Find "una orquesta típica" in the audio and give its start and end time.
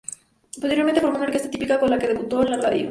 1.17-1.79